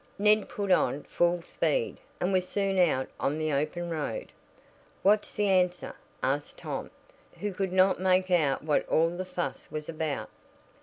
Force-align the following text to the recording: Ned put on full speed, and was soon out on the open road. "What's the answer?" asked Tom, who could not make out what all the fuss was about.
Ned 0.17 0.49
put 0.49 0.71
on 0.71 1.03
full 1.03 1.43
speed, 1.43 1.97
and 2.19 2.33
was 2.33 2.49
soon 2.49 2.79
out 2.79 3.07
on 3.19 3.37
the 3.37 3.53
open 3.53 3.91
road. 3.91 4.31
"What's 5.03 5.35
the 5.35 5.47
answer?" 5.47 5.93
asked 6.23 6.57
Tom, 6.57 6.89
who 7.39 7.53
could 7.53 7.71
not 7.71 8.01
make 8.01 8.31
out 8.31 8.63
what 8.63 8.83
all 8.89 9.11
the 9.15 9.25
fuss 9.25 9.67
was 9.69 9.87
about. 9.87 10.31